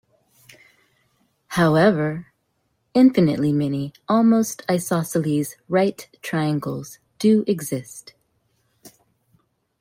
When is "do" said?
7.19-7.43